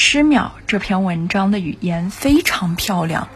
[0.00, 3.26] 诗淼这篇文章的语言非常漂亮，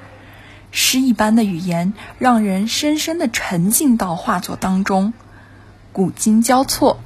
[0.70, 5.12] 诗一般的语言让人深深的沉浸到画作当中，
[5.92, 7.00] 古今交错。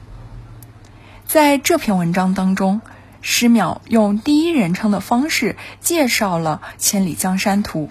[1.24, 2.82] 在这篇文章当中，
[3.22, 7.88] 诗淼用第一人称的方式介绍了《千里江山图》，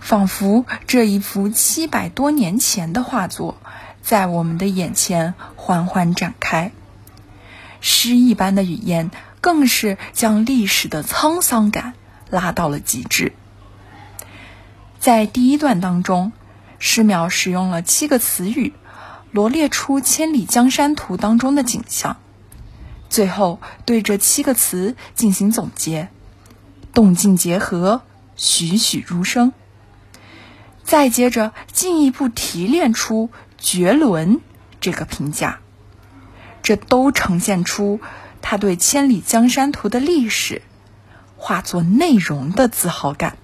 [0.00, 3.56] 仿佛这一幅七百多年前的画作
[4.02, 6.72] 在我们的眼前缓缓展开。
[7.80, 11.94] 诗一般的语言更是将历史的沧桑感
[12.30, 13.32] 拉到了极致。
[14.98, 16.32] 在第一段当中，
[16.78, 18.72] 诗淼使用了七个词语。
[19.30, 22.16] 罗列出《千里江山图》当中的景象，
[23.10, 26.08] 最后对这七个词进行总结，
[26.94, 28.00] 动静结合，
[28.36, 29.52] 栩栩如生。
[30.82, 33.28] 再接着进一步提炼出
[33.60, 34.40] “绝伦”
[34.80, 35.60] 这个评价，
[36.62, 38.00] 这都呈现出
[38.42, 40.62] 他对《千里江山图》的历史、
[41.36, 43.36] 画作内容的自豪感。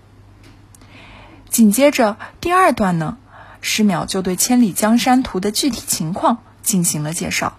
[1.49, 3.17] 紧接着第二段呢？
[3.61, 7.57] 诗淼就对《千里江山图》的具体情况进行了介绍。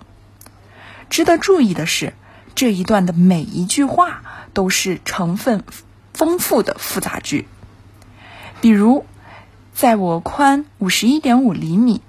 [1.09, 2.13] 值得注意的是，
[2.53, 4.21] 这一段的每一句话
[4.53, 5.63] 都是成分
[6.13, 7.47] 丰富的复杂句。
[8.61, 9.05] 比如，
[9.73, 12.01] 在我宽五十一点五厘米、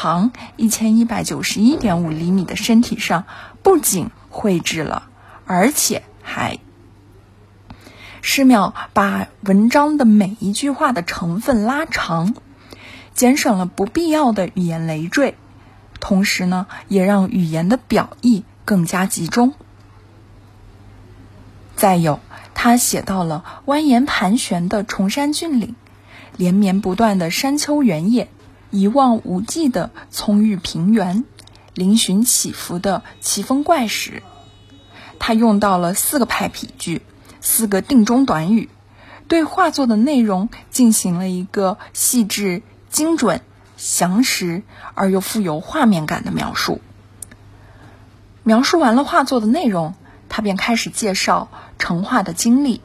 [0.00, 3.24] 长一千一百九十一点五厘米的身体上，
[3.64, 5.08] 不仅绘制了，
[5.44, 6.60] 而且还……
[8.22, 12.36] 诗淼把文章的每一句话的成分拉长。
[13.12, 15.34] 减省了不必要的语言累赘，
[15.98, 19.52] 同时呢，也让语言的表意更加集中。
[21.74, 22.20] 再有，
[22.54, 25.74] 他写到了蜿蜒盘旋的崇山峻岭，
[26.36, 28.28] 连绵不断的山丘原野，
[28.70, 31.24] 一望无际的葱郁平原，
[31.74, 34.22] 嶙峋起伏的奇峰怪石。
[35.18, 37.02] 他用到了四个派比句，
[37.40, 38.68] 四个定中短语，
[39.26, 42.62] 对画作的内容进行了一个细致。
[42.90, 43.42] 精准、
[43.76, 44.62] 详实
[44.94, 46.80] 而又富有画面感的描述。
[48.42, 49.94] 描述完了画作的内容，
[50.30, 52.80] 他便开始介绍成画的经历。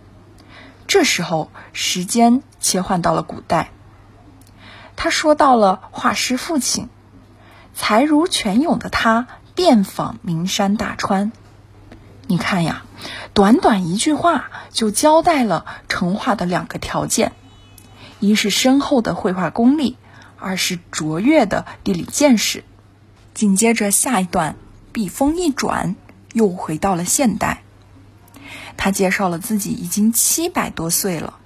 [0.87, 3.71] 这时候，时间切换到了古代。
[4.95, 6.89] 他说到了画师父亲，
[7.73, 11.31] 才如泉涌的他遍访名山大川。
[12.27, 12.83] 你看呀，
[13.33, 17.33] 短短一句话就交代了成画的两个条件。
[18.19, 19.97] 一是深厚的绘画功力，
[20.39, 22.63] 二是卓越的地理见识。
[23.33, 24.55] 紧接着下一段，
[24.93, 25.95] 笔锋一转，
[26.31, 27.63] 又回到了现代。
[28.77, 31.39] 他介绍了自己已经七百多岁了，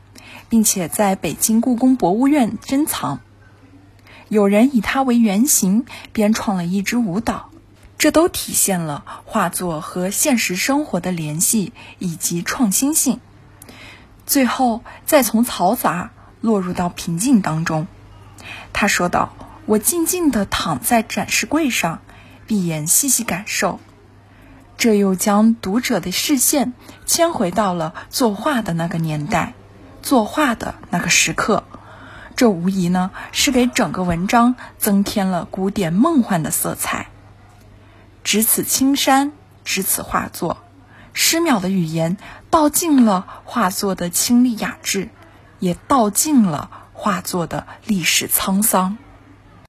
[0.49, 3.19] 并且在北京故宫博物院珍藏。
[4.29, 7.49] 有人以他为原型编创了一支舞蹈，
[7.97, 13.19] 这都体现了画作和现实生活的联系以及创新性。
[14.25, 16.11] 最后，再从嘈杂。
[16.39, 17.87] 落入到平静当中，
[18.71, 19.33] 他说道
[19.65, 21.99] ：“我静静地躺在展示柜上，
[22.45, 23.79] 闭眼细细感受。
[24.77, 26.73] 这又将读者的视线
[27.07, 29.55] 牵回到了作画的那个年代，
[30.03, 31.63] 作画的那个时刻。
[32.37, 37.09] 这无疑呢是给整个文章增添了古典梦幻的色彩。
[38.23, 39.33] 只此青山，
[39.65, 40.57] 只此画作。
[41.11, 42.15] 诗淼的语言
[42.49, 45.09] 道尽了画作的清丽雅致。”
[45.59, 48.99] 也道尽了画作的历史沧桑。